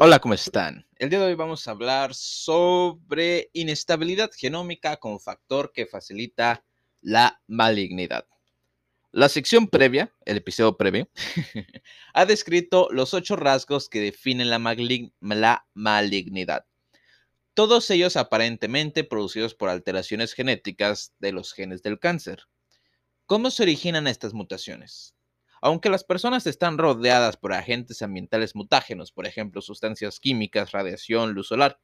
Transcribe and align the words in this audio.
Hola, 0.00 0.20
¿cómo 0.20 0.34
están? 0.34 0.86
El 0.96 1.10
día 1.10 1.18
de 1.18 1.24
hoy 1.24 1.34
vamos 1.34 1.66
a 1.66 1.72
hablar 1.72 2.14
sobre 2.14 3.50
inestabilidad 3.52 4.30
genómica 4.30 4.98
como 4.98 5.18
factor 5.18 5.72
que 5.72 5.86
facilita 5.86 6.64
la 7.00 7.42
malignidad. 7.48 8.24
La 9.10 9.28
sección 9.28 9.66
previa, 9.66 10.14
el 10.24 10.36
episodio 10.36 10.76
previo, 10.76 11.08
ha 12.14 12.26
descrito 12.26 12.86
los 12.92 13.12
ocho 13.12 13.34
rasgos 13.34 13.88
que 13.88 14.00
definen 14.00 14.50
la, 14.50 14.58
la, 15.20 15.66
malignidad. 15.74 16.64
Todos 17.54 17.90
ellos 17.90 18.16
aparentemente 18.16 19.02
producidos 19.02 19.56
por 19.56 19.68
alteraciones 19.68 20.32
genéticas 20.32 21.12
de 21.18 21.32
los 21.32 21.52
genes 21.52 21.82
del 21.82 21.98
cáncer. 21.98 22.44
¿Cómo 23.26 23.50
se 23.50 23.64
originan 23.64 24.06
estas 24.06 24.32
mutaciones? 24.32 25.17
Aunque 25.60 25.90
las 25.90 26.04
personas 26.04 26.46
están 26.46 26.78
rodeadas 26.78 27.36
por 27.36 27.52
agentes 27.52 28.02
ambientales 28.02 28.54
mutágenos, 28.54 29.12
por 29.12 29.26
ejemplo, 29.26 29.60
sustancias 29.60 30.20
químicas, 30.20 30.72
radiación, 30.72 31.32
luz 31.32 31.48
solar, 31.48 31.78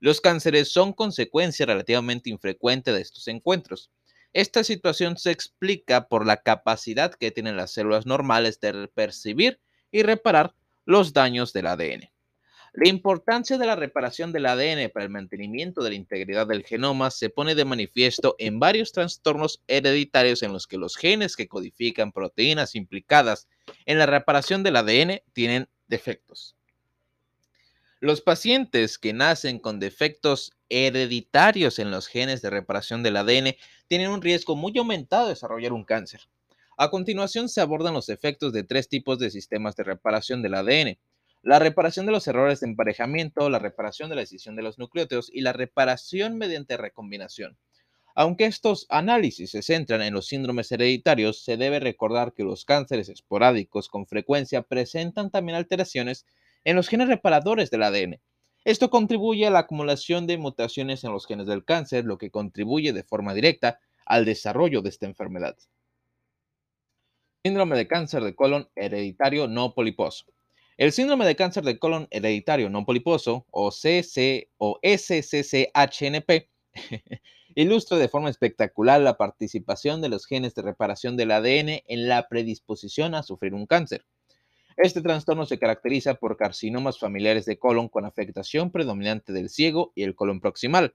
los 0.00 0.20
cánceres 0.20 0.72
son 0.72 0.92
consecuencia 0.92 1.66
relativamente 1.66 2.30
infrecuente 2.30 2.92
de 2.92 3.00
estos 3.00 3.26
encuentros. 3.28 3.90
Esta 4.32 4.62
situación 4.62 5.16
se 5.16 5.30
explica 5.30 6.06
por 6.06 6.26
la 6.26 6.42
capacidad 6.42 7.14
que 7.14 7.30
tienen 7.30 7.56
las 7.56 7.72
células 7.72 8.06
normales 8.06 8.60
de 8.60 8.88
percibir 8.88 9.60
y 9.90 10.02
reparar 10.02 10.54
los 10.84 11.12
daños 11.12 11.52
del 11.52 11.66
ADN. 11.66 12.10
La 12.80 12.88
importancia 12.88 13.58
de 13.58 13.66
la 13.66 13.74
reparación 13.74 14.30
del 14.30 14.46
ADN 14.46 14.88
para 14.90 15.04
el 15.04 15.10
mantenimiento 15.10 15.82
de 15.82 15.90
la 15.90 15.96
integridad 15.96 16.46
del 16.46 16.62
genoma 16.62 17.10
se 17.10 17.28
pone 17.28 17.56
de 17.56 17.64
manifiesto 17.64 18.36
en 18.38 18.60
varios 18.60 18.92
trastornos 18.92 19.60
hereditarios 19.66 20.44
en 20.44 20.52
los 20.52 20.68
que 20.68 20.78
los 20.78 20.96
genes 20.96 21.34
que 21.34 21.48
codifican 21.48 22.12
proteínas 22.12 22.76
implicadas 22.76 23.48
en 23.84 23.98
la 23.98 24.06
reparación 24.06 24.62
del 24.62 24.76
ADN 24.76 25.22
tienen 25.32 25.68
defectos. 25.88 26.54
Los 27.98 28.20
pacientes 28.20 28.96
que 28.96 29.12
nacen 29.12 29.58
con 29.58 29.80
defectos 29.80 30.52
hereditarios 30.68 31.80
en 31.80 31.90
los 31.90 32.06
genes 32.06 32.42
de 32.42 32.50
reparación 32.50 33.02
del 33.02 33.16
ADN 33.16 33.56
tienen 33.88 34.12
un 34.12 34.22
riesgo 34.22 34.54
muy 34.54 34.78
aumentado 34.78 35.24
de 35.24 35.30
desarrollar 35.30 35.72
un 35.72 35.82
cáncer. 35.82 36.28
A 36.76 36.90
continuación 36.90 37.48
se 37.48 37.60
abordan 37.60 37.94
los 37.94 38.08
efectos 38.08 38.52
de 38.52 38.62
tres 38.62 38.88
tipos 38.88 39.18
de 39.18 39.32
sistemas 39.32 39.74
de 39.74 39.82
reparación 39.82 40.42
del 40.42 40.54
ADN 40.54 40.96
la 41.42 41.58
reparación 41.58 42.06
de 42.06 42.12
los 42.12 42.26
errores 42.26 42.60
de 42.60 42.66
emparejamiento, 42.66 43.48
la 43.48 43.58
reparación 43.58 44.08
de 44.10 44.16
la 44.16 44.22
decisión 44.22 44.56
de 44.56 44.62
los 44.62 44.78
nucleótidos 44.78 45.30
y 45.32 45.40
la 45.40 45.52
reparación 45.52 46.36
mediante 46.36 46.76
recombinación. 46.76 47.56
Aunque 48.14 48.46
estos 48.46 48.86
análisis 48.88 49.52
se 49.52 49.62
centran 49.62 50.02
en 50.02 50.14
los 50.14 50.26
síndromes 50.26 50.72
hereditarios, 50.72 51.44
se 51.44 51.56
debe 51.56 51.78
recordar 51.78 52.32
que 52.32 52.42
los 52.42 52.64
cánceres 52.64 53.08
esporádicos 53.08 53.88
con 53.88 54.06
frecuencia 54.06 54.62
presentan 54.62 55.30
también 55.30 55.56
alteraciones 55.56 56.26
en 56.64 56.74
los 56.74 56.88
genes 56.88 57.06
reparadores 57.06 57.70
del 57.70 57.84
ADN. 57.84 58.20
Esto 58.64 58.90
contribuye 58.90 59.46
a 59.46 59.50
la 59.50 59.60
acumulación 59.60 60.26
de 60.26 60.36
mutaciones 60.36 61.04
en 61.04 61.12
los 61.12 61.26
genes 61.26 61.46
del 61.46 61.64
cáncer, 61.64 62.04
lo 62.04 62.18
que 62.18 62.32
contribuye 62.32 62.92
de 62.92 63.04
forma 63.04 63.34
directa 63.34 63.78
al 64.04 64.24
desarrollo 64.24 64.82
de 64.82 64.88
esta 64.88 65.06
enfermedad. 65.06 65.56
Síndrome 67.44 67.76
de 67.76 67.86
cáncer 67.86 68.24
de 68.24 68.34
colon 68.34 68.68
hereditario 68.74 69.46
no 69.46 69.74
poliposo. 69.74 70.24
El 70.78 70.92
síndrome 70.92 71.26
de 71.26 71.34
cáncer 71.34 71.64
de 71.64 71.76
colon 71.76 72.06
hereditario 72.12 72.70
no 72.70 72.86
poliposo, 72.86 73.46
o 73.50 73.72
CC 73.72 74.48
o 74.58 74.78
SCCHNP, 74.80 76.48
ilustra 77.56 77.98
de 77.98 78.08
forma 78.08 78.30
espectacular 78.30 79.00
la 79.00 79.16
participación 79.16 80.00
de 80.00 80.08
los 80.08 80.24
genes 80.24 80.54
de 80.54 80.62
reparación 80.62 81.16
del 81.16 81.32
ADN 81.32 81.82
en 81.84 82.08
la 82.08 82.28
predisposición 82.28 83.16
a 83.16 83.24
sufrir 83.24 83.54
un 83.54 83.66
cáncer. 83.66 84.04
Este 84.76 85.02
trastorno 85.02 85.46
se 85.46 85.58
caracteriza 85.58 86.14
por 86.14 86.36
carcinomas 86.36 87.00
familiares 87.00 87.44
de 87.44 87.58
colon 87.58 87.88
con 87.88 88.04
afectación 88.04 88.70
predominante 88.70 89.32
del 89.32 89.50
ciego 89.50 89.90
y 89.96 90.04
el 90.04 90.14
colon 90.14 90.38
proximal, 90.40 90.94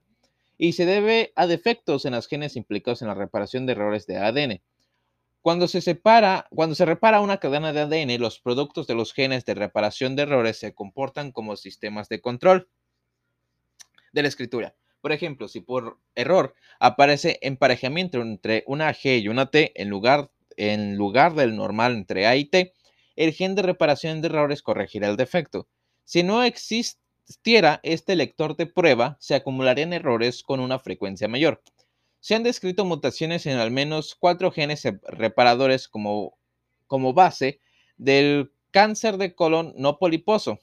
y 0.56 0.72
se 0.72 0.86
debe 0.86 1.34
a 1.36 1.46
defectos 1.46 2.06
en 2.06 2.14
los 2.14 2.26
genes 2.26 2.56
implicados 2.56 3.02
en 3.02 3.08
la 3.08 3.14
reparación 3.14 3.66
de 3.66 3.72
errores 3.72 4.06
de 4.06 4.16
ADN. 4.16 4.62
Cuando 5.44 5.68
se 5.68 5.82
separa, 5.82 6.46
cuando 6.48 6.74
se 6.74 6.86
repara 6.86 7.20
una 7.20 7.36
cadena 7.36 7.74
de 7.74 7.80
ADN, 7.80 8.18
los 8.18 8.40
productos 8.40 8.86
de 8.86 8.94
los 8.94 9.12
genes 9.12 9.44
de 9.44 9.52
reparación 9.52 10.16
de 10.16 10.22
errores 10.22 10.58
se 10.58 10.72
comportan 10.72 11.32
como 11.32 11.54
sistemas 11.56 12.08
de 12.08 12.22
control 12.22 12.70
de 14.14 14.22
la 14.22 14.28
escritura. 14.28 14.74
Por 15.02 15.12
ejemplo, 15.12 15.48
si 15.48 15.60
por 15.60 15.98
error 16.14 16.54
aparece 16.80 17.38
emparejamiento 17.42 18.22
entre 18.22 18.64
una 18.66 18.90
G 18.94 19.20
y 19.20 19.28
una 19.28 19.50
T 19.50 19.78
en 19.78 19.90
lugar, 19.90 20.30
en 20.56 20.96
lugar 20.96 21.34
del 21.34 21.56
normal 21.56 21.92
entre 21.92 22.26
A 22.26 22.36
y 22.36 22.46
T, 22.46 22.72
el 23.14 23.34
gen 23.34 23.54
de 23.54 23.64
reparación 23.64 24.22
de 24.22 24.28
errores 24.28 24.62
corregirá 24.62 25.10
el 25.10 25.18
defecto. 25.18 25.68
Si 26.04 26.22
no 26.22 26.42
existiera 26.42 27.80
este 27.82 28.16
lector 28.16 28.56
de 28.56 28.64
prueba, 28.64 29.18
se 29.20 29.34
acumularían 29.34 29.92
errores 29.92 30.42
con 30.42 30.60
una 30.60 30.78
frecuencia 30.78 31.28
mayor. 31.28 31.62
Se 32.24 32.34
han 32.34 32.42
descrito 32.42 32.86
mutaciones 32.86 33.44
en 33.44 33.58
al 33.58 33.70
menos 33.70 34.14
cuatro 34.14 34.50
genes 34.50 34.82
reparadores 35.02 35.88
como, 35.88 36.38
base 36.88 37.60
del 37.98 38.50
cáncer 38.70 39.18
de 39.18 39.34
colon 39.34 39.74
no 39.76 39.98
poliposo. 39.98 40.58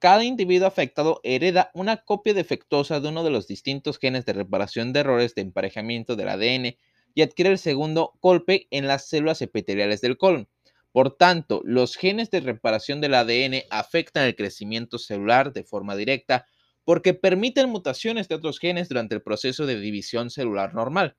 Cada 0.00 0.24
individuo 0.24 0.66
afectado 0.66 1.20
hereda 1.22 1.70
una 1.72 1.98
copia 1.98 2.34
defectuosa 2.34 2.98
de 2.98 3.10
uno 3.10 3.22
de 3.22 3.30
los 3.30 3.46
distintos 3.46 4.00
genes 4.00 4.26
de 4.26 4.32
reparación 4.32 4.92
de 4.92 4.98
errores 4.98 5.36
de 5.36 5.42
emparejamiento 5.42 6.16
del 6.16 6.30
ADN 6.30 6.76
y 7.14 7.22
adquiere 7.22 7.52
el 7.52 7.58
segundo 7.58 8.14
golpe 8.20 8.66
en 8.72 8.88
las 8.88 9.08
células 9.08 9.40
epiteliales 9.40 10.00
del 10.00 10.18
colon. 10.18 10.48
Por 10.90 11.16
tanto, 11.16 11.60
los 11.62 11.94
genes 11.94 12.28
de 12.32 12.40
reparación 12.40 13.00
del 13.00 13.14
ADN 13.14 13.62
afectan 13.70 14.24
el 14.24 14.34
crecimiento 14.34 14.98
celular 14.98 15.52
de 15.52 15.62
forma 15.62 15.94
directa, 15.94 16.48
porque 16.88 17.12
permiten 17.12 17.68
mutaciones 17.68 18.28
de 18.28 18.34
otros 18.34 18.58
genes 18.58 18.88
durante 18.88 19.14
el 19.14 19.20
proceso 19.20 19.66
de 19.66 19.78
división 19.78 20.30
celular 20.30 20.72
normal. 20.72 21.18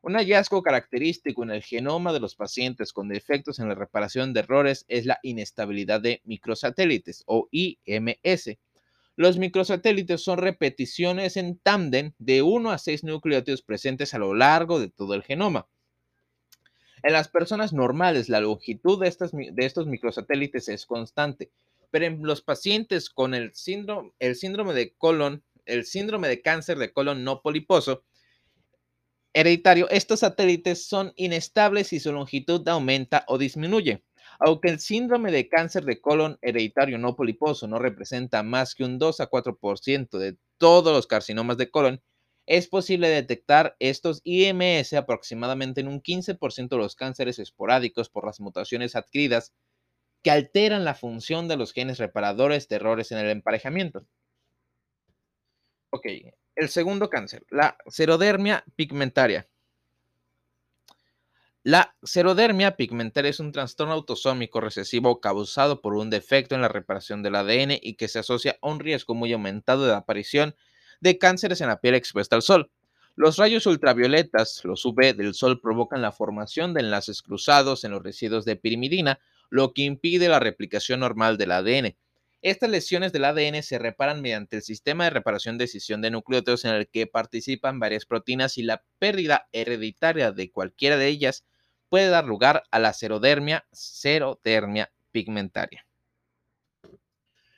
Un 0.00 0.14
hallazgo 0.14 0.62
característico 0.62 1.42
en 1.42 1.50
el 1.50 1.62
genoma 1.62 2.14
de 2.14 2.20
los 2.20 2.34
pacientes 2.34 2.94
con 2.94 3.10
defectos 3.10 3.58
en 3.58 3.68
la 3.68 3.74
reparación 3.74 4.32
de 4.32 4.40
errores 4.40 4.86
es 4.88 5.04
la 5.04 5.18
inestabilidad 5.22 6.00
de 6.00 6.22
microsatélites 6.24 7.24
o 7.26 7.46
IMS. 7.50 8.56
Los 9.14 9.36
microsatélites 9.36 10.22
son 10.22 10.38
repeticiones 10.38 11.36
en 11.36 11.58
tándem 11.58 12.14
de 12.18 12.40
1 12.40 12.70
a 12.70 12.78
6 12.78 13.04
nucleótidos 13.04 13.60
presentes 13.60 14.14
a 14.14 14.18
lo 14.18 14.32
largo 14.32 14.80
de 14.80 14.88
todo 14.88 15.12
el 15.12 15.24
genoma. 15.24 15.66
En 17.02 17.12
las 17.12 17.28
personas 17.28 17.74
normales, 17.74 18.30
la 18.30 18.40
longitud 18.40 18.98
de, 18.98 19.14
de 19.52 19.66
estos 19.66 19.86
microsatélites 19.86 20.70
es 20.70 20.86
constante, 20.86 21.50
pero 21.92 22.06
en 22.06 22.22
los 22.22 22.40
pacientes 22.40 23.10
con 23.10 23.34
el 23.34 23.52
síndrome, 23.54 24.74
de 24.74 24.94
colon, 24.96 25.44
el 25.66 25.84
síndrome 25.84 26.26
de 26.26 26.40
cáncer 26.40 26.78
de 26.78 26.90
colon 26.90 27.22
no 27.22 27.42
poliposo 27.42 28.02
hereditario, 29.34 29.88
estos 29.90 30.20
satélites 30.20 30.86
son 30.86 31.12
inestables 31.16 31.92
y 31.92 32.00
su 32.00 32.12
longitud 32.12 32.66
aumenta 32.66 33.24
o 33.28 33.36
disminuye. 33.36 34.04
Aunque 34.38 34.70
el 34.70 34.80
síndrome 34.80 35.30
de 35.30 35.48
cáncer 35.48 35.84
de 35.84 36.00
colon 36.00 36.38
hereditario 36.40 36.98
no 36.98 37.14
poliposo 37.14 37.68
no 37.68 37.78
representa 37.78 38.42
más 38.42 38.74
que 38.74 38.84
un 38.84 38.98
2 38.98 39.20
a 39.20 39.28
4% 39.28 40.18
de 40.18 40.38
todos 40.56 40.94
los 40.94 41.06
carcinomas 41.06 41.58
de 41.58 41.70
colon, 41.70 42.02
es 42.46 42.68
posible 42.68 43.08
detectar 43.08 43.76
estos 43.80 44.22
IMS 44.24 44.94
aproximadamente 44.94 45.82
en 45.82 45.88
un 45.88 46.00
15% 46.00 46.68
de 46.70 46.76
los 46.78 46.96
cánceres 46.96 47.38
esporádicos 47.38 48.08
por 48.08 48.24
las 48.24 48.40
mutaciones 48.40 48.96
adquiridas 48.96 49.52
que 50.22 50.30
alteran 50.30 50.84
la 50.84 50.94
función 50.94 51.48
de 51.48 51.56
los 51.56 51.72
genes 51.72 51.98
reparadores 51.98 52.68
de 52.68 52.76
errores 52.76 53.12
en 53.12 53.18
el 53.18 53.30
emparejamiento. 53.30 54.06
Ok, 55.90 56.06
el 56.56 56.68
segundo 56.68 57.10
cáncer, 57.10 57.44
la 57.50 57.76
serodermia 57.86 58.64
pigmentaria. 58.76 59.48
La 61.64 61.94
serodermia 62.02 62.76
pigmentaria 62.76 63.30
es 63.30 63.38
un 63.38 63.52
trastorno 63.52 63.92
autosómico 63.92 64.60
recesivo 64.60 65.20
causado 65.20 65.80
por 65.80 65.94
un 65.94 66.10
defecto 66.10 66.56
en 66.56 66.60
la 66.60 66.68
reparación 66.68 67.22
del 67.22 67.36
ADN 67.36 67.78
y 67.80 67.94
que 67.94 68.08
se 68.08 68.18
asocia 68.18 68.58
a 68.60 68.68
un 68.68 68.80
riesgo 68.80 69.14
muy 69.14 69.32
aumentado 69.32 69.86
de 69.86 69.94
aparición 69.94 70.56
de 71.00 71.18
cánceres 71.18 71.60
en 71.60 71.68
la 71.68 71.80
piel 71.80 71.94
expuesta 71.94 72.34
al 72.34 72.42
sol. 72.42 72.72
Los 73.14 73.36
rayos 73.36 73.66
ultravioletas, 73.66 74.64
los 74.64 74.84
UV 74.84 75.14
del 75.14 75.34
sol, 75.34 75.60
provocan 75.60 76.02
la 76.02 76.10
formación 76.10 76.74
de 76.74 76.80
enlaces 76.80 77.22
cruzados 77.22 77.84
en 77.84 77.92
los 77.92 78.02
residuos 78.02 78.44
de 78.44 78.56
pirimidina, 78.56 79.20
lo 79.52 79.74
que 79.74 79.82
impide 79.82 80.30
la 80.30 80.40
replicación 80.40 81.00
normal 81.00 81.36
del 81.36 81.52
ADN. 81.52 81.94
Estas 82.40 82.70
lesiones 82.70 83.12
del 83.12 83.26
ADN 83.26 83.62
se 83.62 83.78
reparan 83.78 84.22
mediante 84.22 84.56
el 84.56 84.62
sistema 84.62 85.04
de 85.04 85.10
reparación 85.10 85.58
de 85.58 85.64
escisión 85.64 86.00
de 86.00 86.10
nucleótidos 86.10 86.64
en 86.64 86.72
el 86.74 86.88
que 86.88 87.06
participan 87.06 87.78
varias 87.78 88.06
proteínas 88.06 88.56
y 88.56 88.62
la 88.62 88.82
pérdida 88.98 89.50
hereditaria 89.52 90.32
de 90.32 90.50
cualquiera 90.50 90.96
de 90.96 91.06
ellas 91.08 91.44
puede 91.90 92.08
dar 92.08 92.24
lugar 92.24 92.62
a 92.70 92.78
la 92.78 92.94
serodermia, 92.94 93.66
serodermia 93.72 94.90
pigmentaria. 95.10 95.86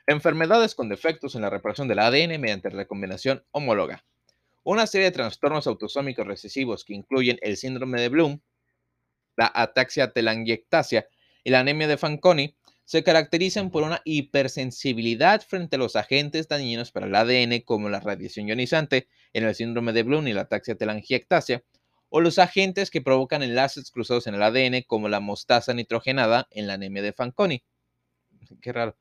Enfermedades 0.09 0.75
con 0.75 0.89
defectos 0.89 1.37
en 1.37 1.43
la 1.43 1.51
reparación 1.51 1.87
del 1.87 2.01
ADN 2.01 2.41
mediante 2.41 2.71
recombinación 2.71 3.45
homóloga. 3.53 4.05
Una 4.65 4.89
serie 4.89 5.07
de 5.07 5.13
trastornos 5.13 5.69
autosómicos 5.69 6.27
recesivos 6.27 6.85
que 6.85 6.95
incluyen 6.95 7.39
el 7.41 7.57
síndrome 7.57 8.01
de 8.01 8.09
Bloom, 8.09 8.41
la 9.37 9.51
ataxia 9.55 10.13
telangiectasia 10.13 11.07
y 11.45 11.51
la 11.51 11.61
anemia 11.61 11.87
de 11.87 11.99
Fanconi 11.99 12.57
se 12.85 13.03
caracterizan 13.03 13.71
por 13.71 13.83
una 13.83 14.01
hipersensibilidad 14.05 15.43
frente 15.43 15.77
a 15.77 15.79
los 15.79 15.97
agentes 15.97 16.49
dañinos 16.49 16.91
para 16.91 17.07
el 17.07 17.15
ADN 17.15 17.61
como 17.61 17.89
la 17.89 18.01
radiación 18.01 18.49
ionizante 18.49 19.09
en 19.33 19.45
el 19.45 19.55
síndrome 19.55 19.93
de 19.93 20.03
Bloom 20.03 20.27
y 20.29 20.33
la 20.33 20.43
ataxia 20.43 20.75
telangiectasia, 20.75 21.63
o 22.09 22.21
los 22.21 22.39
agentes 22.39 22.91
que 22.91 23.01
provocan 23.01 23.43
enlaces 23.43 23.91
cruzados 23.91 24.27
en 24.27 24.35
el 24.35 24.43
ADN 24.43 24.83
como 24.87 25.09
la 25.09 25.21
mostaza 25.21 25.75
nitrogenada 25.75 26.47
en 26.51 26.67
la 26.67 26.75
anemia 26.75 27.03
de 27.03 27.13
Fanconi. 27.13 27.63
Qué 28.61 28.73
raro. 28.73 28.97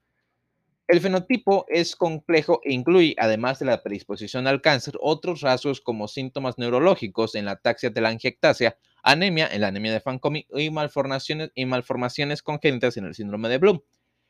El 0.88 1.00
fenotipo 1.00 1.66
es 1.70 1.96
complejo 1.96 2.60
e 2.64 2.74
incluye, 2.74 3.16
además 3.18 3.60
de 3.60 3.66
la 3.66 3.82
predisposición 3.84 4.48
al 4.48 4.62
cáncer, 4.62 4.96
otros 5.00 5.42
rasgos 5.42 5.80
como 5.80 6.08
síntomas 6.08 6.58
neurológicos 6.58 7.36
en 7.36 7.46
la 7.46 7.52
ataxia 7.52 7.94
telangiectasia, 7.94 8.78
anemia 9.04 9.48
en 9.52 9.62
la 9.62 9.68
anemia 9.68 9.94
de 9.94 10.00
Fanconi 10.00 10.48
y 10.50 10.70
malformaciones, 10.72 11.52
y 11.54 11.66
malformaciones 11.66 12.42
congénitas 12.42 12.98
en 12.98 13.06
el 13.06 13.14
síndrome 13.14 13.50
de 13.50 13.60
Bloom. 13.60 13.82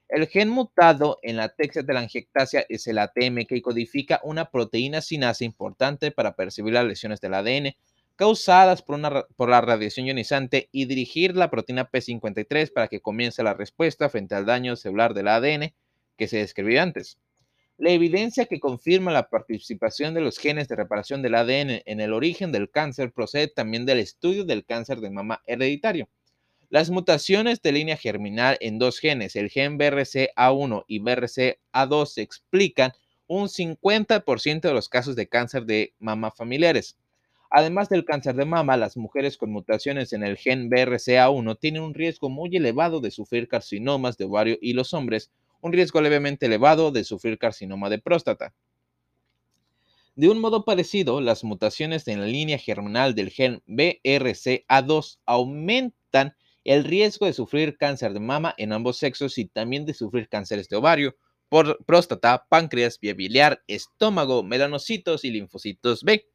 El 0.10 0.28
gen 0.28 0.50
mutado 0.50 1.20
en 1.24 1.38
la 1.38 1.54
telangiectasia 1.56 2.66
es 2.70 2.86
el 2.88 3.00
ATM 3.00 3.46
que 3.48 3.62
codifica 3.62 4.20
una 4.24 4.46
proteína 4.52 5.02
sinasa 5.02 5.46
importante 5.46 6.12
para 6.12 6.36
percibir 6.36 6.74
las 6.74 6.86
lesiones 6.86 7.22
del 7.22 7.34
ADN 7.34 7.76
causadas 8.16 8.84
por, 8.84 8.96
una, 8.96 9.24
por 9.36 9.50
la 9.50 9.62
radiación 9.62 10.06
ionizante 10.06 10.70
y 10.72 10.86
dirigir 10.86 11.36
la 11.36 11.50
proteína 11.50 11.90
P53 11.90 12.72
para 12.72 12.88
que 12.88 13.02
comience 13.02 13.42
la 13.42 13.54
respuesta 13.54 14.10
frente 14.10 14.36
al 14.36 14.46
daño 14.46 14.76
celular 14.76 15.14
del 15.14 15.30
ADN 15.30 15.74
que 16.18 16.28
se 16.28 16.38
describió 16.38 16.82
antes. 16.82 17.18
La 17.78 17.90
evidencia 17.90 18.46
que 18.46 18.60
confirma 18.60 19.12
la 19.12 19.30
participación 19.30 20.14
de 20.14 20.22
los 20.22 20.38
genes 20.38 20.68
de 20.68 20.76
reparación 20.76 21.24
del 21.24 21.34
ADN 21.34 21.82
en 21.86 22.02
el 22.02 22.14
origen 22.14 22.52
del 22.52 22.70
cáncer 22.70 23.12
procede 23.12 23.48
también 23.48 23.88
del 23.88 23.98
estudio 23.98 24.46
del 24.46 24.64
cáncer 24.64 25.00
de 25.02 25.10
mama 25.10 25.42
hereditario. 25.48 26.08
Las 26.70 26.92
mutaciones 26.92 27.64
de 27.64 27.72
línea 27.72 27.98
germinal 27.98 28.58
en 28.60 28.78
dos 28.78 29.00
genes, 29.00 29.36
el 29.36 29.50
gen 29.50 29.80
BRCA1 29.80 30.86
y 30.88 31.00
BRCA2, 31.00 32.18
explican 32.20 32.94
un 33.28 33.48
50% 33.48 34.62
de 34.62 34.74
los 34.74 34.88
casos 34.88 35.16
de 35.16 35.28
cáncer 35.28 35.66
de 35.66 35.94
mama 35.98 36.30
familiares. 36.30 36.96
Además 37.50 37.90
del 37.90 38.06
cáncer 38.06 38.36
de 38.36 38.46
mama, 38.46 38.78
las 38.78 38.98
mujeres 38.98 39.36
con 39.36 39.52
mutaciones 39.52 40.14
en 40.14 40.24
el 40.24 40.38
gen 40.38 40.70
BRCA1 40.70 41.60
tienen 41.60 41.82
un 41.82 41.96
riesgo 41.96 42.30
muy 42.30 42.56
elevado 42.56 43.02
de 43.02 43.10
sufrir 43.10 43.48
carcinomas 43.48 44.18
de 44.18 44.26
ovario 44.26 44.58
y 44.62 44.74
los 44.74 44.94
hombres 44.94 45.32
un 45.64 45.72
riesgo 45.72 46.02
levemente 46.02 46.48
elevado 46.48 46.92
de 46.92 47.06
sufrir 47.06 47.40
carcinoma 47.40 47.90
de 47.90 47.98
próstata. 47.98 48.54
De 50.14 50.28
un 50.28 50.40
modo 50.40 50.66
parecido, 50.66 51.22
las 51.22 51.46
mutaciones 51.46 52.06
en 52.10 52.20
la 52.20 52.28
línea 52.28 52.58
germinal 52.58 53.16
del 53.16 53.30
gen 53.30 53.64
BRCA2 53.66 55.20
aumentan 55.26 56.36
el 56.66 56.84
riesgo 56.84 57.26
de 57.26 57.34
sufrir 57.34 57.78
cáncer 57.78 58.14
de 58.14 58.20
mama 58.20 58.54
en 58.58 58.74
ambos 58.74 58.98
sexos 58.98 59.38
y 59.38 59.46
también 59.46 59.86
de 59.86 59.94
sufrir 59.94 60.28
cánceres 60.28 60.68
de 60.68 60.76
ovario, 60.76 61.16
próstata, 61.86 62.46
páncreas, 62.50 63.00
vía 63.00 63.14
biliar, 63.14 63.64
estómago, 63.68 64.44
melanocitos 64.44 65.24
y 65.24 65.32
linfocitos 65.32 66.04
B. 66.04 66.28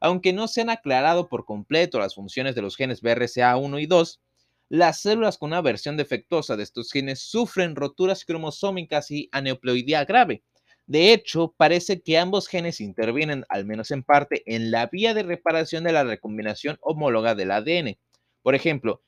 Aunque 0.00 0.34
no 0.34 0.48
se 0.48 0.60
han 0.60 0.68
aclarado 0.68 1.30
por 1.30 1.46
completo 1.46 1.98
las 1.98 2.14
funciones 2.14 2.54
de 2.54 2.62
los 2.62 2.76
genes 2.76 3.02
BRCA1 3.02 3.82
y 3.82 3.86
2, 3.86 4.20
las 4.68 5.00
células 5.00 5.38
con 5.38 5.48
una 5.48 5.60
versión 5.60 5.96
defectuosa 5.96 6.56
de 6.56 6.62
estos 6.64 6.90
genes 6.90 7.20
sufren 7.20 7.76
roturas 7.76 8.24
cromosómicas 8.24 9.10
y 9.10 9.28
aneuploidía 9.32 10.04
grave. 10.04 10.42
De 10.86 11.12
hecho, 11.12 11.54
parece 11.56 12.00
que 12.00 12.18
ambos 12.18 12.46
genes 12.46 12.80
intervienen, 12.80 13.44
al 13.48 13.64
menos 13.64 13.90
en 13.90 14.02
parte, 14.02 14.42
en 14.46 14.70
la 14.70 14.86
vía 14.86 15.14
de 15.14 15.24
reparación 15.24 15.84
de 15.84 15.92
la 15.92 16.04
recombinación 16.04 16.78
homóloga 16.80 17.34
del 17.34 17.50
ADN. 17.50 17.98
Por 18.42 18.54
ejemplo, 18.54 19.02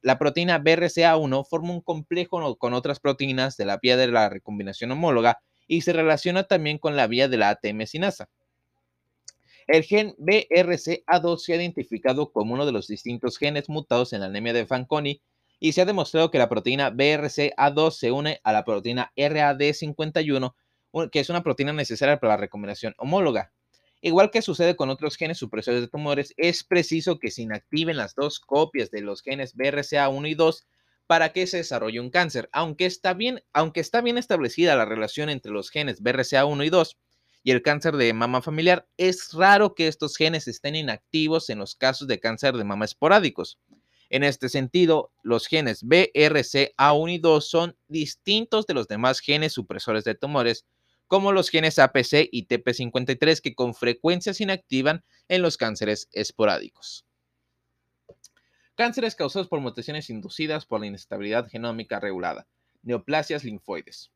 la 0.00 0.18
proteína 0.18 0.58
BRCA1 0.58 1.46
forma 1.48 1.70
un 1.70 1.80
complejo 1.80 2.56
con 2.56 2.74
otras 2.74 2.98
proteínas 2.98 3.56
de 3.56 3.64
la 3.66 3.78
vía 3.80 3.96
de 3.96 4.08
la 4.08 4.28
recombinación 4.28 4.90
homóloga 4.90 5.38
y 5.68 5.82
se 5.82 5.92
relaciona 5.92 6.42
también 6.44 6.78
con 6.78 6.96
la 6.96 7.06
vía 7.06 7.28
de 7.28 7.36
la 7.36 7.50
ATM 7.50 7.86
sinasa. 7.86 8.28
El 9.66 9.84
gen 9.84 10.14
BRCA2 10.18 11.38
se 11.38 11.52
ha 11.52 11.56
identificado 11.56 12.32
como 12.32 12.54
uno 12.54 12.66
de 12.66 12.72
los 12.72 12.88
distintos 12.88 13.38
genes 13.38 13.68
mutados 13.68 14.12
en 14.12 14.20
la 14.20 14.26
anemia 14.26 14.52
de 14.52 14.66
Fanconi 14.66 15.22
y 15.60 15.72
se 15.72 15.82
ha 15.82 15.84
demostrado 15.84 16.30
que 16.30 16.38
la 16.38 16.48
proteína 16.48 16.90
BRCA2 16.90 17.90
se 17.92 18.10
une 18.10 18.40
a 18.42 18.52
la 18.52 18.64
proteína 18.64 19.12
RAD51, 19.16 20.54
que 21.10 21.20
es 21.20 21.30
una 21.30 21.44
proteína 21.44 21.72
necesaria 21.72 22.18
para 22.18 22.34
la 22.34 22.38
recombinación 22.38 22.94
homóloga. 22.98 23.52
Igual 24.00 24.32
que 24.32 24.42
sucede 24.42 24.74
con 24.74 24.90
otros 24.90 25.16
genes 25.16 25.38
supresores 25.38 25.80
de 25.80 25.86
tumores, 25.86 26.34
es 26.36 26.64
preciso 26.64 27.20
que 27.20 27.30
se 27.30 27.42
inactiven 27.42 27.96
las 27.96 28.16
dos 28.16 28.40
copias 28.40 28.90
de 28.90 29.00
los 29.00 29.22
genes 29.22 29.56
BRCA1 29.56 30.28
y 30.28 30.34
2 30.34 30.66
para 31.06 31.32
que 31.32 31.46
se 31.46 31.58
desarrolle 31.58 32.00
un 32.00 32.10
cáncer. 32.10 32.48
Aunque 32.52 32.86
está 32.86 33.14
bien, 33.14 33.44
aunque 33.52 33.78
está 33.78 34.00
bien 34.00 34.18
establecida 34.18 34.74
la 34.74 34.84
relación 34.84 35.30
entre 35.30 35.52
los 35.52 35.70
genes 35.70 36.02
BRCA1 36.02 36.66
y 36.66 36.70
2, 36.70 36.98
y 37.42 37.50
el 37.50 37.62
cáncer 37.62 37.96
de 37.96 38.12
mama 38.12 38.42
familiar, 38.42 38.86
es 38.96 39.32
raro 39.32 39.74
que 39.74 39.88
estos 39.88 40.16
genes 40.16 40.46
estén 40.48 40.76
inactivos 40.76 41.50
en 41.50 41.58
los 41.58 41.74
casos 41.74 42.06
de 42.08 42.20
cáncer 42.20 42.56
de 42.56 42.64
mama 42.64 42.84
esporádicos. 42.84 43.58
En 44.10 44.24
este 44.24 44.48
sentido, 44.48 45.10
los 45.22 45.46
genes 45.46 45.82
BRCA1 45.84 47.12
y 47.12 47.18
2 47.18 47.48
son 47.48 47.76
distintos 47.88 48.66
de 48.66 48.74
los 48.74 48.86
demás 48.86 49.20
genes 49.20 49.54
supresores 49.54 50.04
de 50.04 50.14
tumores, 50.14 50.66
como 51.06 51.32
los 51.32 51.48
genes 51.48 51.78
APC 51.78 52.28
y 52.30 52.46
TP53 52.46 53.40
que 53.40 53.54
con 53.54 53.74
frecuencia 53.74 54.34
se 54.34 54.44
inactivan 54.44 55.04
en 55.28 55.42
los 55.42 55.56
cánceres 55.56 56.08
esporádicos. 56.12 57.06
Cánceres 58.74 59.14
causados 59.14 59.48
por 59.48 59.60
mutaciones 59.60 60.08
inducidas 60.08 60.64
por 60.64 60.80
la 60.80 60.86
inestabilidad 60.86 61.48
genómica 61.48 62.00
regulada. 62.00 62.46
Neoplasias 62.82 63.44
linfoides. 63.44 64.10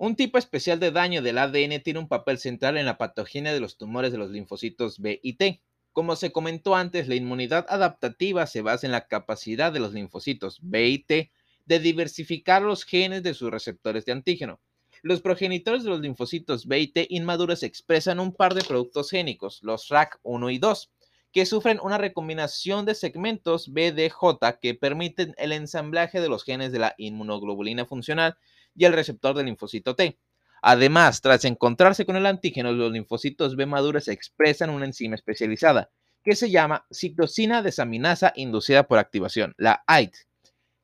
Un 0.00 0.14
tipo 0.14 0.38
especial 0.38 0.78
de 0.78 0.92
daño 0.92 1.22
del 1.22 1.38
ADN 1.38 1.82
tiene 1.82 1.98
un 1.98 2.06
papel 2.06 2.38
central 2.38 2.76
en 2.76 2.86
la 2.86 2.98
patogenia 2.98 3.52
de 3.52 3.58
los 3.58 3.76
tumores 3.76 4.12
de 4.12 4.18
los 4.18 4.30
linfocitos 4.30 5.00
B 5.00 5.18
y 5.24 5.32
T. 5.32 5.60
Como 5.92 6.14
se 6.14 6.30
comentó 6.30 6.76
antes, 6.76 7.08
la 7.08 7.16
inmunidad 7.16 7.66
adaptativa 7.68 8.46
se 8.46 8.62
basa 8.62 8.86
en 8.86 8.92
la 8.92 9.08
capacidad 9.08 9.72
de 9.72 9.80
los 9.80 9.92
linfocitos 9.92 10.60
B 10.62 10.86
y 10.86 10.98
T 11.00 11.32
de 11.66 11.80
diversificar 11.80 12.62
los 12.62 12.84
genes 12.84 13.24
de 13.24 13.34
sus 13.34 13.50
receptores 13.50 14.04
de 14.04 14.12
antígeno. 14.12 14.60
Los 15.02 15.20
progenitores 15.20 15.82
de 15.82 15.90
los 15.90 16.00
linfocitos 16.00 16.66
B 16.66 16.78
y 16.78 16.86
T 16.86 17.08
inmaduros 17.10 17.64
expresan 17.64 18.20
un 18.20 18.32
par 18.32 18.54
de 18.54 18.62
productos 18.62 19.10
génicos, 19.10 19.58
los 19.64 19.88
RAC1 19.88 20.54
y 20.54 20.58
2, 20.58 20.92
que 21.32 21.44
sufren 21.44 21.80
una 21.82 21.98
recombinación 21.98 22.86
de 22.86 22.94
segmentos 22.94 23.72
BDJ 23.72 24.58
que 24.62 24.74
permiten 24.74 25.34
el 25.38 25.50
ensamblaje 25.50 26.20
de 26.20 26.28
los 26.28 26.44
genes 26.44 26.70
de 26.70 26.78
la 26.78 26.94
inmunoglobulina 26.98 27.84
funcional 27.84 28.38
y 28.78 28.84
el 28.84 28.92
receptor 28.92 29.36
del 29.36 29.46
linfocito 29.46 29.94
T. 29.94 30.18
Además, 30.62 31.20
tras 31.20 31.44
encontrarse 31.44 32.06
con 32.06 32.16
el 32.16 32.26
antígeno, 32.26 32.72
los 32.72 32.92
linfocitos 32.92 33.56
B 33.56 33.66
maduros 33.66 34.08
expresan 34.08 34.70
una 34.70 34.86
enzima 34.86 35.14
especializada 35.14 35.90
que 36.24 36.34
se 36.34 36.50
llama 36.50 36.86
citosina 36.92 37.62
desaminasa 37.62 38.32
inducida 38.34 38.88
por 38.88 38.98
activación, 38.98 39.54
la 39.56 39.84
AIT, 39.86 40.14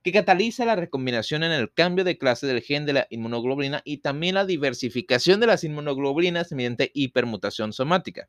que 0.02 0.12
cataliza 0.12 0.64
la 0.64 0.76
recombinación 0.76 1.42
en 1.42 1.52
el 1.52 1.72
cambio 1.72 2.04
de 2.04 2.18
clase 2.18 2.46
del 2.46 2.62
gen 2.62 2.86
de 2.86 2.92
la 2.92 3.06
inmunoglobulina 3.10 3.82
y 3.84 3.98
también 3.98 4.34
la 4.34 4.44
diversificación 4.44 5.40
de 5.40 5.46
las 5.46 5.64
inmunoglobulinas 5.64 6.52
mediante 6.52 6.90
hipermutación 6.94 7.72
somática. 7.72 8.28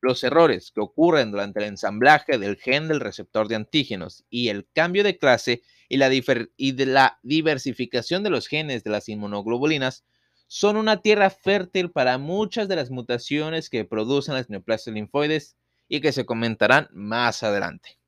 Los 0.00 0.22
errores 0.22 0.70
que 0.70 0.80
ocurren 0.80 1.32
durante 1.32 1.58
el 1.60 1.66
ensamblaje 1.66 2.38
del 2.38 2.56
gen 2.56 2.88
del 2.88 3.00
receptor 3.00 3.48
de 3.48 3.56
antígenos 3.56 4.24
y 4.30 4.48
el 4.48 4.68
cambio 4.72 5.02
de 5.02 5.18
clase 5.18 5.62
y 5.88 5.96
la, 5.96 6.08
de 6.08 6.86
la 6.86 7.18
diversificación 7.22 8.22
de 8.22 8.30
los 8.30 8.46
genes 8.46 8.84
de 8.84 8.90
las 8.90 9.08
inmunoglobulinas 9.08 10.04
son 10.46 10.76
una 10.76 11.02
tierra 11.02 11.30
fértil 11.30 11.90
para 11.90 12.16
muchas 12.16 12.68
de 12.68 12.76
las 12.76 12.90
mutaciones 12.90 13.68
que 13.68 13.84
producen 13.84 14.34
las 14.34 14.48
neoplasias 14.48 14.94
linfoides 14.94 15.56
y 15.88 16.00
que 16.00 16.12
se 16.12 16.26
comentarán 16.26 16.88
más 16.92 17.42
adelante. 17.42 17.98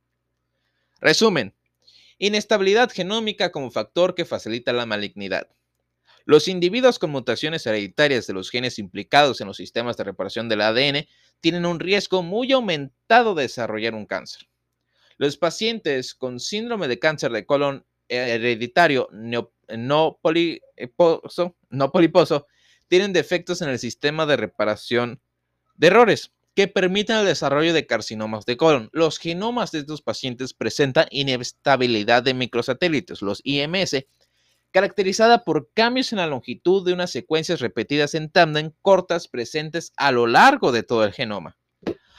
Resumen, 1.00 1.54
inestabilidad 2.18 2.90
genómica 2.90 3.50
como 3.50 3.70
factor 3.70 4.14
que 4.14 4.24
facilita 4.24 4.72
la 4.72 4.86
malignidad. 4.86 5.48
Los 6.30 6.46
individuos 6.46 7.00
con 7.00 7.10
mutaciones 7.10 7.66
hereditarias 7.66 8.28
de 8.28 8.34
los 8.34 8.50
genes 8.50 8.78
implicados 8.78 9.40
en 9.40 9.48
los 9.48 9.56
sistemas 9.56 9.96
de 9.96 10.04
reparación 10.04 10.48
del 10.48 10.60
ADN 10.60 11.08
tienen 11.40 11.66
un 11.66 11.80
riesgo 11.80 12.22
muy 12.22 12.52
aumentado 12.52 13.34
de 13.34 13.42
desarrollar 13.42 13.96
un 13.96 14.06
cáncer. 14.06 14.48
Los 15.16 15.36
pacientes 15.36 16.14
con 16.14 16.38
síndrome 16.38 16.86
de 16.86 17.00
cáncer 17.00 17.32
de 17.32 17.44
colon 17.44 17.84
hereditario 18.06 19.08
no, 19.10 20.20
poliposo, 21.90 22.46
tienen 22.86 23.12
defectos 23.12 23.60
en 23.60 23.70
el 23.70 23.80
sistema 23.80 24.24
de 24.24 24.36
reparación 24.36 25.20
de 25.74 25.88
errores 25.88 26.30
que 26.54 26.68
permiten 26.68 27.16
el 27.16 27.26
desarrollo 27.26 27.72
de 27.72 27.88
carcinomas 27.88 28.44
de 28.44 28.56
colon. 28.56 28.88
Los 28.92 29.18
genomas 29.18 29.72
de 29.72 29.80
estos 29.80 30.00
pacientes 30.00 30.54
presentan 30.54 31.08
inestabilidad 31.10 32.22
de 32.22 32.34
microsatélites, 32.34 33.20
los 33.20 33.40
IMS, 33.42 34.04
caracterizada 34.72 35.44
por 35.44 35.70
cambios 35.74 36.12
en 36.12 36.18
la 36.18 36.26
longitud 36.26 36.84
de 36.84 36.92
unas 36.92 37.10
secuencias 37.10 37.60
repetidas 37.60 38.14
en 38.14 38.30
tándem 38.30 38.72
cortas 38.82 39.28
presentes 39.28 39.92
a 39.96 40.12
lo 40.12 40.26
largo 40.26 40.72
de 40.72 40.82
todo 40.82 41.04
el 41.04 41.12
genoma. 41.12 41.56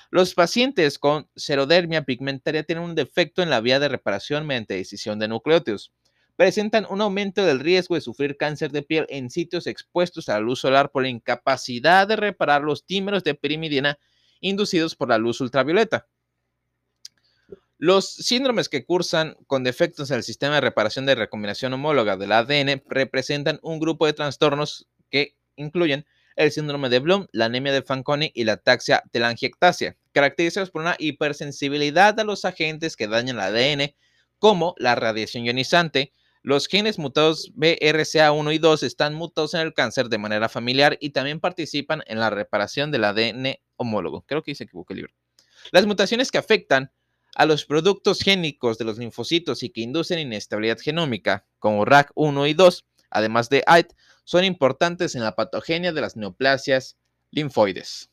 Los 0.09 0.33
pacientes 0.33 0.99
con 0.99 1.29
serodermia 1.35 2.03
pigmentaria 2.03 2.63
tienen 2.63 2.83
un 2.83 2.95
defecto 2.95 3.41
en 3.41 3.49
la 3.49 3.61
vía 3.61 3.79
de 3.79 3.87
reparación 3.87 4.45
mediante 4.45 4.73
decisión 4.73 5.19
de 5.19 5.29
nucleótidos, 5.29 5.93
presentan 6.35 6.85
un 6.89 7.01
aumento 7.01 7.45
del 7.45 7.59
riesgo 7.59 7.95
de 7.95 8.01
sufrir 8.01 8.35
cáncer 8.35 8.71
de 8.71 8.81
piel 8.81 9.05
en 9.09 9.29
sitios 9.29 9.67
expuestos 9.67 10.27
a 10.27 10.33
la 10.33 10.39
luz 10.39 10.59
solar 10.59 10.91
por 10.91 11.03
la 11.03 11.09
incapacidad 11.09 12.07
de 12.07 12.15
reparar 12.15 12.61
los 12.61 12.85
dímeros 12.85 13.23
de 13.23 13.35
pirimidina 13.35 13.99
inducidos 14.41 14.95
por 14.95 15.07
la 15.07 15.17
luz 15.17 15.39
ultravioleta. 15.39 16.07
Los 17.83 18.13
síndromes 18.13 18.69
que 18.69 18.85
cursan 18.85 19.35
con 19.47 19.63
defectos 19.63 20.11
en 20.11 20.17
el 20.17 20.23
sistema 20.23 20.53
de 20.53 20.61
reparación 20.61 21.07
de 21.07 21.15
recombinación 21.15 21.73
homóloga 21.73 22.15
del 22.15 22.31
ADN 22.31 22.83
representan 22.85 23.59
un 23.63 23.79
grupo 23.79 24.05
de 24.05 24.13
trastornos 24.13 24.87
que 25.09 25.35
incluyen 25.55 26.05
el 26.35 26.51
síndrome 26.51 26.89
de 26.89 26.99
Bloom, 26.99 27.25
la 27.31 27.45
anemia 27.45 27.73
de 27.73 27.81
Fanconi 27.81 28.31
y 28.35 28.43
la 28.43 28.53
ataxia 28.53 29.01
telangiectasia, 29.11 29.97
caracterizados 30.11 30.69
por 30.69 30.83
una 30.83 30.95
hipersensibilidad 30.99 32.19
a 32.19 32.23
los 32.23 32.45
agentes 32.45 32.95
que 32.95 33.07
dañan 33.07 33.37
el 33.37 33.41
ADN, 33.41 33.95
como 34.37 34.75
la 34.77 34.93
radiación 34.93 35.45
ionizante. 35.45 36.13
Los 36.43 36.67
genes 36.67 36.99
mutados 36.99 37.51
BRCA1 37.55 38.53
y 38.53 38.59
2 38.59 38.83
están 38.83 39.15
mutados 39.15 39.55
en 39.55 39.61
el 39.61 39.73
cáncer 39.73 40.07
de 40.09 40.19
manera 40.19 40.49
familiar 40.49 40.99
y 41.01 41.09
también 41.09 41.39
participan 41.39 42.03
en 42.05 42.19
la 42.19 42.29
reparación 42.29 42.91
del 42.91 43.05
ADN 43.05 43.55
homólogo. 43.75 44.21
Creo 44.27 44.43
que 44.43 44.53
se 44.53 44.65
equivoqué 44.65 44.93
el 44.93 44.97
libro. 44.97 45.13
Las 45.71 45.87
mutaciones 45.87 46.29
que 46.29 46.37
afectan 46.37 46.91
a 47.35 47.45
los 47.45 47.65
productos 47.65 48.19
génicos 48.19 48.77
de 48.77 48.85
los 48.85 48.97
linfocitos 48.97 49.63
y 49.63 49.69
que 49.69 49.81
inducen 49.81 50.19
inestabilidad 50.19 50.79
genómica, 50.79 51.45
como 51.59 51.85
RAC1 51.85 52.49
y 52.49 52.53
2, 52.53 52.85
además 53.09 53.49
de 53.49 53.63
AIT, 53.65 53.93
son 54.23 54.43
importantes 54.43 55.15
en 55.15 55.23
la 55.23 55.35
patogenia 55.35 55.93
de 55.93 56.01
las 56.01 56.15
neoplasias 56.15 56.97
linfoides. 57.31 58.10